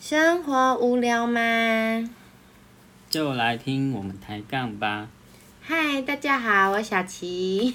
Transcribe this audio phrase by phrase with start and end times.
[0.00, 2.08] 生活无聊吗？
[3.10, 5.10] 就来听我们抬杠吧。
[5.60, 7.74] 嗨，大家好，我小琪。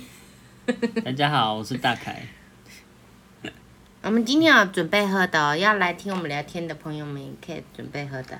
[1.05, 2.23] 大家好，我是大凯。
[4.01, 8.39] 我们今天有准备喝的哦，要来听我们聊天的朋友们也可以准备喝的。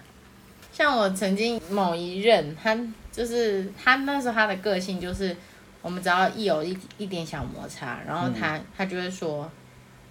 [0.74, 2.76] 像我曾经某一任，他
[3.12, 5.38] 就是他那时候他的个性就是，
[5.84, 9.48] 我们只要一有一一点小摩擦，然后他、他就会说，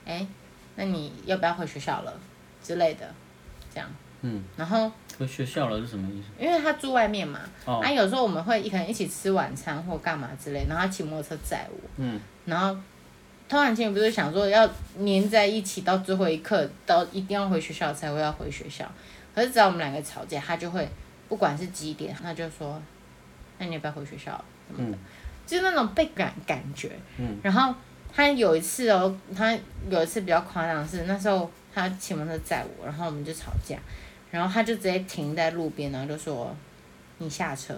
[0.07, 0.25] 哎、
[0.77, 2.21] 那你要不要回学校了
[2.63, 3.13] 之类的，
[3.75, 3.89] 这样。
[4.23, 6.29] 嗯，然后回学校了是什么意思？
[6.43, 7.81] 因为他住外面嘛，哦。
[7.83, 12.75] 啊，有时候我们会可能一起吃晚餐或干嘛之类，然后他骑摩托车载我，嗯，然后
[13.49, 14.67] 通常情侣不是想说要
[14.99, 18.91] 黏在一起到最后一刻，到一定要回学校才会要回学校，
[19.35, 20.89] 可是只要我们两个吵架，他就会
[21.29, 22.81] 不管是几点，他就说，
[23.59, 24.43] 那你要不要回学校？
[24.75, 24.99] 什么的，嗯
[25.47, 27.37] 就是那种被感感觉，嗯。
[27.43, 27.75] 然后
[28.11, 29.55] 他有一次哦，他
[29.91, 33.77] 有一次比较夸张的是，那时候他骑摩托车载我，然后我们就吵架，
[34.31, 36.55] 然后他就直接停在路边，然后就说
[37.19, 37.75] 你下车，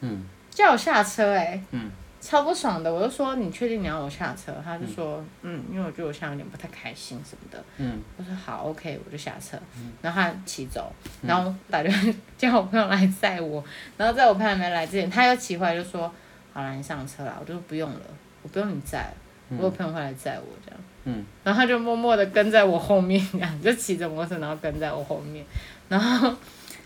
[0.00, 0.24] 嗯。
[0.50, 1.90] 叫我下车哎、嗯。
[2.20, 4.54] 超不爽的，我就说你确定你要我下车？
[4.64, 7.62] 他就说嗯因为我觉得我现在有点不太开心什么的。
[7.76, 8.00] 嗯。
[8.16, 9.92] 我说好，OK，我就下车，嗯。
[10.00, 13.62] 然后他骑走，然后打电话叫我朋友来载我，
[13.98, 16.10] 然后在我朋友还没来之前，他又骑回来就说
[16.54, 18.00] 好了，你上车啦，我就说不用了，
[18.42, 19.12] 我不用你载，
[19.50, 20.80] 我有朋友会来载我这样。
[21.06, 25.44] 嗯然后他就默默的跟在我后面，这样 就骑着摩托车，然后跟在我后面。
[25.88, 26.34] 然后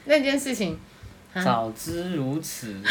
[0.07, 0.77] 那件事情，
[1.33, 2.75] 啊早知如此，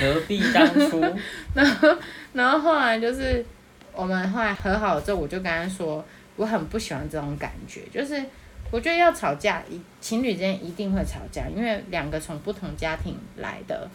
[0.00, 1.00] 何必当初？
[1.54, 1.96] 然后
[2.32, 3.44] 然后后来就是
[3.92, 6.02] 我们后来和好之后，我就跟他说，
[6.36, 8.22] 我很不喜欢这种感觉，就是
[8.70, 13.88] 我觉得要吵架，一情侣之间一定会吵架，因为两个从不同家庭来的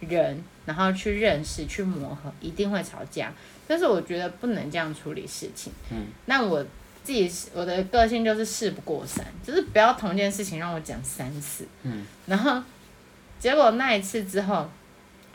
[0.00, 3.32] 人，然后去认识、去磨合，一定会吵架。
[3.66, 5.72] 但是我觉得不能这样处理事情。
[5.90, 6.62] 嗯，那我
[7.04, 11.66] 自己是我的个性就是事不过三，就是不要同一件事情让我讲三次。
[11.82, 12.62] 嗯，然后
[13.38, 14.68] 结果那一次之后，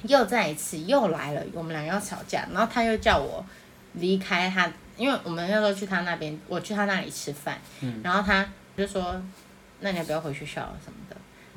[0.04, 3.44] 又再一次又来了，我们两个要吵架，然后他又叫我
[3.94, 8.02] 离开他，因为我们那时候去他那边，我去他那里吃饭，嗯。
[8.04, 8.46] 然后他
[8.78, 9.22] 就说，
[9.80, 11.16] 那你要不要回学校什么的，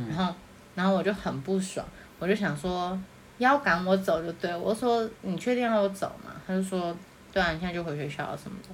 [0.08, 0.32] 然后
[0.76, 1.84] 然后我就很不爽，
[2.18, 2.98] 我就想说。
[3.38, 6.32] 要赶我走就对我说你确定要我走吗？
[6.44, 6.92] 他就说
[7.32, 8.68] 对啊，你现在就回学校什么的。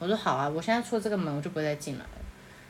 [0.00, 2.08] 我说好啊，我现在出这个门我就不会再进来了。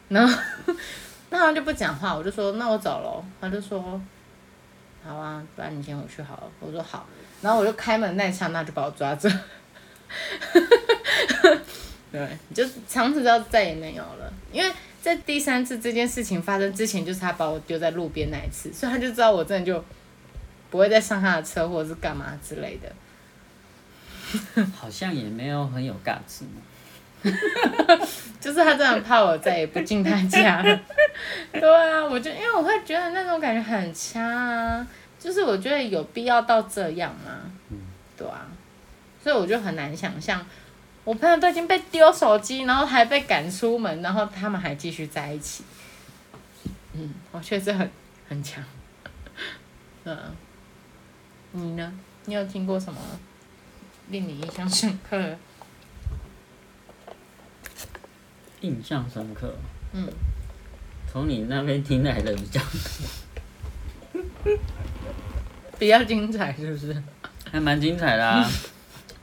[0.09, 0.43] 然后
[1.31, 3.25] 那他就不讲话，我就说那我走了。
[3.41, 3.99] 他就说
[5.03, 6.43] 好啊，不然你先回去好了。
[6.61, 7.07] 我说好，
[7.41, 9.27] 然后我就开门那一刹那就把我抓住。
[12.13, 19.83] 对，就从此之后再也没有了，因为在第三次这件事情发生之前，就是他把我丢在路边那一次，所以他就知道我真的就
[20.71, 22.93] 不会再上他的车或者是干嘛之类的。
[24.77, 26.61] 好像也没有很有尬词呢。
[28.41, 30.81] 就是他真的怕我再也不进他家了。
[31.53, 34.87] 对啊，我就因为我会觉得那种感觉很差啊，
[35.19, 37.51] 就是我觉得有必要到这样吗？
[38.17, 38.47] 对啊，
[39.23, 40.47] 所以我就很难想象，
[41.03, 45.65] 我朋友都已经被丢手机，然后还被赶出门，然后他们还继续在一起。
[46.93, 47.91] 嗯，我确实很
[48.29, 48.63] 很强。
[50.05, 50.17] 嗯，
[51.53, 51.93] 你呢？
[52.27, 53.01] 你有听过什么
[54.09, 55.37] 令你印象深刻？
[58.61, 59.55] 印象深刻。
[59.93, 60.07] 嗯，
[61.11, 62.61] 从你那边听来的比较，
[65.79, 67.03] 比较精彩，是不是？
[67.51, 68.47] 还蛮精彩的啊。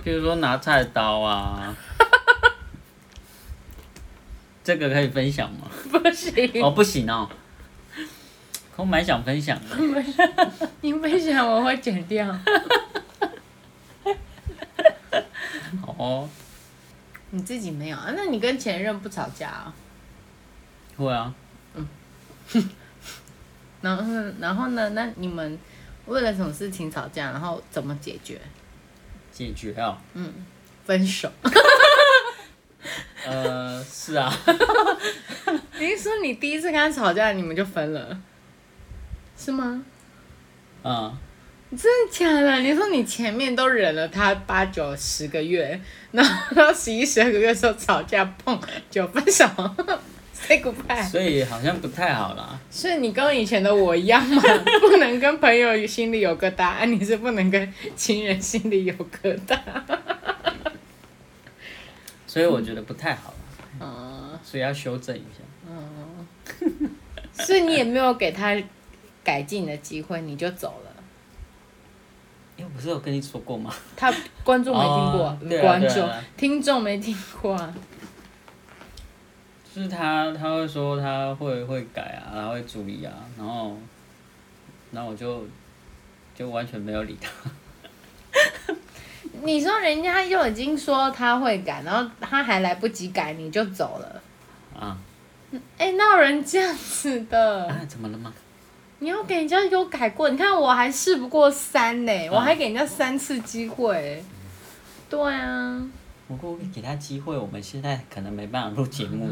[0.04, 1.76] 譬如说拿菜刀啊，
[4.64, 5.68] 这个可以分享吗？
[5.92, 7.30] 不行，哦，不行哦。
[8.76, 9.78] 可我蛮想分享的。
[10.82, 12.28] 你分享我会剪掉。
[15.82, 16.30] 好哦，
[17.30, 18.12] 你自己没有啊？
[18.16, 19.74] 那你跟前任不吵架啊？
[20.98, 21.34] 会啊。
[23.82, 24.34] 然后呢？
[24.40, 24.90] 然后呢？
[24.90, 25.58] 那你们
[26.06, 27.32] 为了什么事情吵架？
[27.32, 28.42] 然后怎么解决？
[29.32, 30.02] 解决啊。
[30.14, 30.34] 嗯
[30.86, 31.32] 分手？
[33.26, 34.32] 呃，是啊。
[35.80, 38.22] 你是说你第一次跟他吵架，你们就分了？
[39.38, 39.84] 是吗？
[40.84, 41.18] 嗯，
[41.72, 42.60] 真的假的？
[42.60, 45.80] 你说你前面都忍了他八九十个月，
[46.12, 48.60] 然后到十一十二个月的时候吵架，碰
[48.90, 49.46] 就分手
[50.32, 51.04] ，say goodbye。
[51.10, 52.60] 所以好像不太好啦。
[52.70, 54.42] 所以你跟以前的我一样吗，
[54.80, 59.58] 不能跟朋友心里有个答案，你是不能跟亲人心里有疙瘩。
[62.28, 63.34] 所以我觉得不太好
[63.80, 65.26] 啦，嗯，所以要修正一下。
[67.44, 68.56] 所以你也没有给他
[69.26, 70.92] 改进的机会，你就走了。
[72.56, 73.74] 因为我不是有跟你说过吗？
[73.98, 77.76] 他观众没听过，哦对啊观众、对啊听众没听过啊。
[79.74, 83.76] 就是他他会说他会会改啊，他会注意啊，然后，
[84.92, 85.46] 然后我就
[86.34, 87.30] 就完全没有理他。
[89.44, 94.22] 你说人家就已经说他会改，然后他还来不及改你就走了，
[94.80, 94.98] 啊
[95.78, 97.68] 哎、哪有人这样子的？
[97.68, 98.34] 啊，怎么了吗？
[99.06, 102.30] 你要给人家有改过，你看我还试不过三呢、嗯。
[102.32, 104.24] 我还给人家三次机会、
[105.08, 105.80] 对啊，
[106.28, 109.28] 不过给他机会，我们现在可能没办法录节目。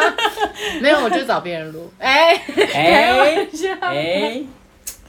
[0.80, 4.42] 没有我就找别人录， 哎、开哎玩笑，哎，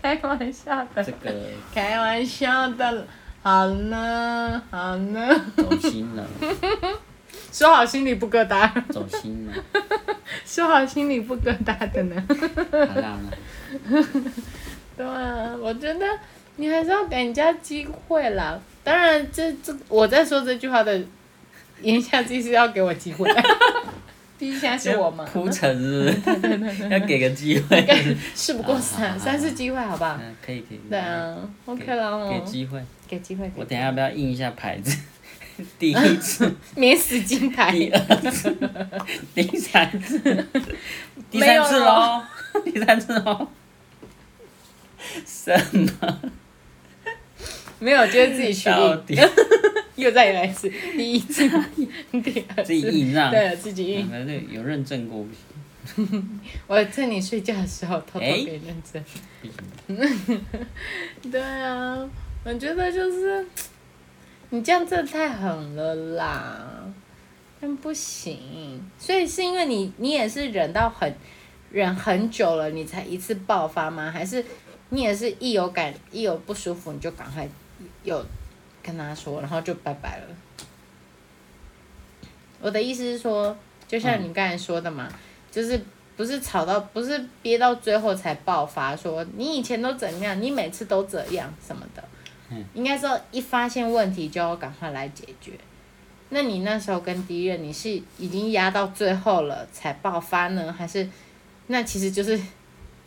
[0.01, 1.33] 开玩笑的这，个。
[1.73, 3.07] 开玩笑的，
[3.41, 6.27] 好呢，好呢，走心了，
[7.49, 9.63] 说好心里不疙瘩，走心了。
[10.47, 12.23] 说好心里不疙瘩的呢。
[14.95, 16.05] 对啊，我觉得
[16.57, 18.59] 你还是要给人家机会啦。
[18.83, 21.01] 当然这，这我在说这句话的
[21.81, 23.29] 言下之意是要给我机会，
[24.39, 26.11] 毕竟现在是我嘛，铺陈是
[26.57, 26.87] 不是？
[26.89, 27.83] 要给个机会。
[28.33, 30.17] 事不过三，三次机会，好不好？
[30.21, 30.79] 嗯，可以可以。
[30.89, 32.81] 对啊，OK 了哦，给机会。
[33.07, 34.97] 给机会，我等一下要不要印一下牌子？
[35.79, 38.55] 第一次、 免死金牌，第二次、
[39.33, 40.19] 第三次、
[41.31, 42.21] 第三次喽，
[42.63, 43.47] 第三次喽。
[45.25, 45.53] 什
[46.01, 46.21] 么？
[47.79, 49.15] 没有，就是自己去到，底
[49.95, 51.47] 又再来一次，第一次，
[52.11, 53.31] 第二次自己次，印上？
[53.31, 54.09] 对，自己印。
[54.09, 56.39] 反正有认证过不行。
[56.65, 59.03] 我趁你睡觉的时候偷偷哎给你认真。
[59.85, 60.41] 不行
[61.31, 62.09] 对啊，
[62.43, 63.45] 我觉得就是
[64.55, 66.65] 你这样真的太狠了啦，
[67.59, 68.81] 但不行。
[68.97, 71.13] 所以是因为你你也是忍到很
[71.69, 74.09] 忍很久了，你才一次爆发吗？
[74.09, 74.45] 还是
[74.89, 77.45] 你也是一有感一有不舒服你就赶快
[78.03, 78.25] 有
[78.81, 80.27] 跟他说，然后就拜拜了？
[82.61, 83.53] 我的意思是说，
[83.89, 85.09] 就像你刚才说的嘛，
[85.51, 85.77] 就是
[86.15, 92.01] 不是吵到，不是憋到最后才爆发，说你以前都怎样，你每次都这样什么的。
[92.49, 95.51] 嗯应该说一发现问题就要赶快来解决。
[96.29, 101.07] 那你那时候跟第一任，你是已经压到最后了才爆发呢，还是
[101.67, 102.39] 那其实就是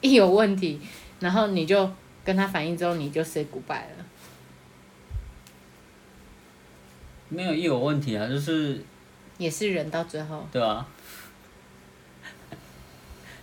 [0.00, 0.80] 一有问题，
[1.20, 1.90] 然后你就
[2.24, 4.06] 跟他反应之后你就 say goodbye 了？
[7.28, 8.82] 没有一有问题啊，就是
[9.36, 10.86] 也是忍到最后，对啊？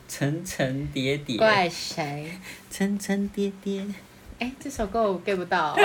[0.07, 2.31] 层层叠叠，怪谁？
[2.71, 3.85] 层层叠叠。
[4.39, 5.75] 哎，这首歌我 get 不到、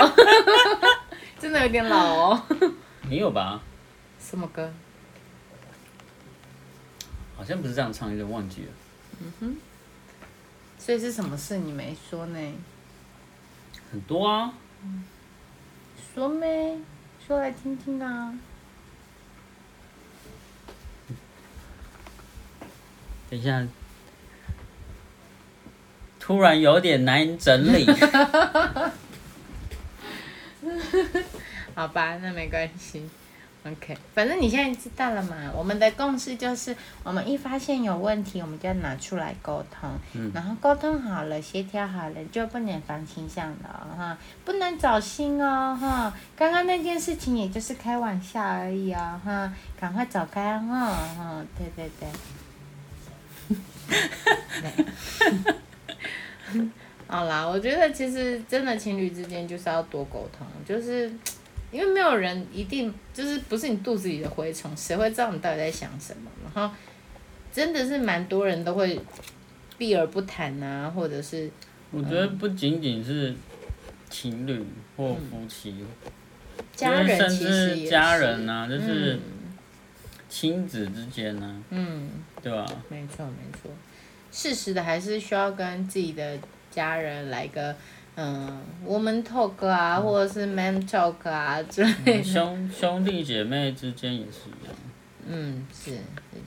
[1.39, 2.43] 真的有点老哦。
[3.07, 3.61] 没有吧？
[4.19, 4.71] 什么歌？
[7.37, 8.69] 好像不是这样唱，有点忘记了。
[10.77, 12.53] 所以是什么事你没说呢？
[13.91, 14.53] 很多啊，
[14.83, 15.03] 嗯
[16.13, 16.77] 说没？
[17.25, 18.33] 说来听听啊。
[23.29, 23.65] 等一下，
[26.31, 27.85] 突然有点难整理。
[31.75, 33.09] 好吧，那没关系。
[33.65, 35.35] OK，反正你现在知道了嘛。
[35.53, 36.73] 我们的共识就是，
[37.03, 46.13] 我们一发现有问题，我们就要拿出来沟通，嗯然后沟通好了、协调好了，就不能放倾向了哦哈，不能走心哦哈。
[46.37, 50.61] 刚刚那件事情也就是开玩笑而已哦哈，赶快走开哦
[51.17, 51.45] 哈。
[51.57, 52.07] 对对对。
[56.53, 56.61] 对
[57.07, 61.11] 好啦，我觉得其实真的情侣之间就是要多沟通，就是
[61.71, 66.31] 因为没有人一定就是不是你肚子里的蛔虫，谁会知道你到底在想什么？
[66.55, 66.73] 然后
[67.51, 68.99] 真的是蛮多人都会
[69.77, 71.49] 避而不谈啊，或者是
[71.91, 73.33] 我觉得不仅仅是
[74.09, 74.63] 情侣
[74.95, 75.83] 或夫妻，
[76.73, 79.19] 家人甚其实家是人啊，就是嗯
[80.29, 82.09] 亲子之间呢、嗯，
[82.41, 82.65] 对吧？
[82.87, 83.69] 没错没错，
[84.31, 86.37] 适时的还是需要跟自己的
[86.69, 87.75] 家人来个
[88.15, 92.23] 嗯 woman talk 啊，或者是 man talk 啊之类的。
[92.23, 94.75] 兄兄弟姐妹之间也是一样，
[95.27, 95.99] 嗯，是是。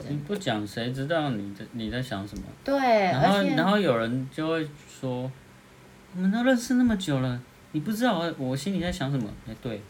[0.09, 2.43] 你不讲谁知道你在你在想什么？
[2.63, 5.31] 对，然后然后有人就会说，
[6.15, 7.39] 我们都认识那么久了，
[7.71, 9.29] 你不知道我我心里在想什么？
[9.47, 9.81] 哎，对，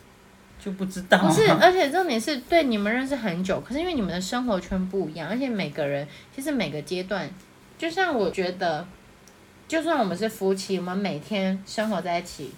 [0.59, 1.27] 就不知道、啊。
[1.27, 7.29] 不是， 而且重点是对你们认识很久，可是因为你们的生活圈不一样，而且每个人其实每个阶段，
[7.77, 8.87] 就像我觉得，
[9.67, 12.51] 就算我们是夫妻，我们每天生活在一起，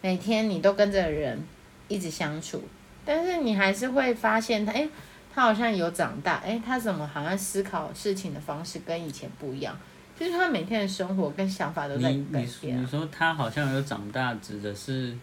[0.00, 1.42] 每天你都跟这个人
[1.88, 2.62] 一直相处，
[3.04, 4.88] 但是你还是会发现他，哎，
[5.34, 9.78] 他好像有长大，哎，他怎么好像思考事情的方式跟以前不一样，
[10.18, 15.16] 就是他每天的生活跟想法都在改变啊，你说他好像有长大，指的是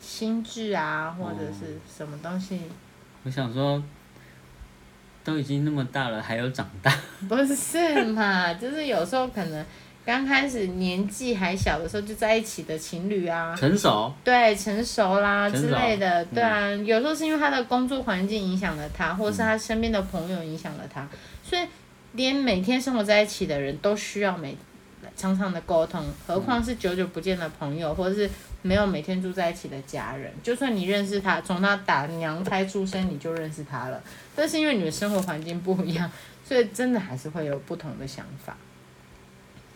[0.00, 2.60] 心智啊，或者是什么东西。
[3.24, 3.82] 我想说，
[5.24, 6.94] 都已经那么大了，还有长大。
[7.28, 8.52] 不是嘛？
[8.54, 9.64] 就是有时候可能
[10.04, 21.08] 刚开始年纪还小的时候就在一起的情侣啊，成熟，对，成熟啦之类的，对啊，有时候是因为他的工作环境影响了他，或者是他身边的朋友影响了他，
[21.42, 21.62] 所以
[22.12, 24.54] 连每天生活在一起的人都需要每
[25.16, 28.28] 常常的沟通，何况是久久不见的朋友，或者是
[28.64, 30.32] 没有每天住在一起的家人。
[30.42, 34.02] 就算你认识他，从他打娘胎出生你就认识他了，
[34.34, 36.10] 但是因为你的生活环境不一样，
[36.42, 38.56] 所以真的还是会有不同的想法，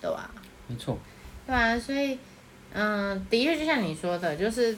[0.00, 0.30] 对吧、
[0.66, 0.98] 没错。
[1.46, 2.18] 对啊，所以，
[2.72, 4.76] 嗯，的确就像你说的，就是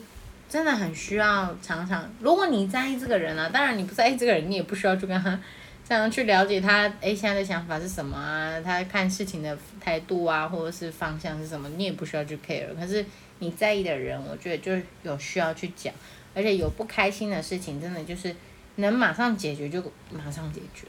[0.49, 5.41] 真的很需要常常，如果你在意这个人啊，当然你不在意这个人，你也不需要去跟他
[5.89, 12.75] 这样去了解他，诶， 现在的想法是什么啊，他看事情的态度啊，或者是方向是什么，你也不需要去 care。
[12.77, 13.05] 可是
[13.41, 15.93] 你在意的人，我觉得就有需要去讲，
[16.35, 18.35] 而且有不开心的事情，真的就是
[18.77, 20.87] 能马上解决就马上解决。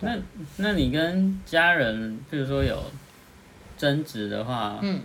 [0.00, 0.16] 那
[0.56, 2.82] 那你跟家人，比如说有
[3.76, 5.02] 争执的话，嗯，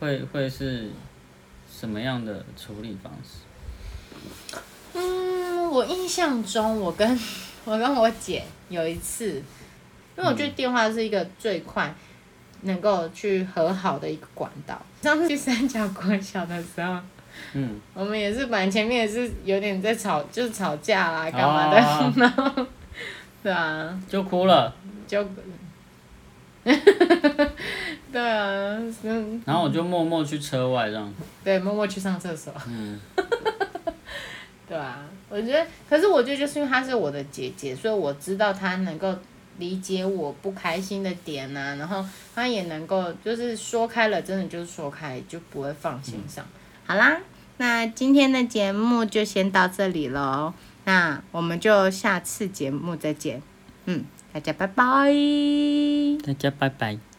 [0.00, 0.90] 会会是
[1.70, 4.58] 什么样的处理方式？
[4.94, 7.18] 嗯，我印象中，我跟
[7.64, 9.42] 我跟我姐有一次，
[10.16, 11.94] 因为我觉得电话是一个最快
[12.62, 14.80] 能够去和好的一个管道。
[15.02, 16.98] 上次去三角国小的时候，
[17.54, 22.66] 嗯，我们也是本来前面也是有点在吵，就是吵架啦，干嘛的，哦然后，
[23.42, 24.74] 对啊，就哭了，
[25.06, 25.24] 就，
[26.64, 32.52] 对啊，嗯，然后我就默默去车外这样，对，默默去上厕所。
[32.68, 33.00] 嗯，
[34.68, 39.12] 对啊，我觉得，可是我觉得就是因为她是我的姐姐，所以我知道她能够
[39.58, 42.04] 理解我不开心的点呐、然后
[42.34, 46.44] 他也能够就是说开了，真的就是说开，就不会放心上。
[46.86, 47.18] 好啦，
[47.58, 50.52] 那今天的节目就先到这里喽，
[50.84, 53.42] 那我们就下次节目再见，
[53.86, 55.12] 嗯，大家拜拜。
[56.24, 57.11] 大家拜拜。